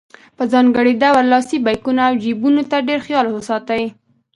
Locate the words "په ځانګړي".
0.37-0.93